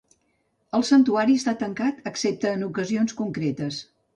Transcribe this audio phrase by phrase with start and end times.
[0.77, 3.83] El santuari està tancat excepte en ocasions concretes.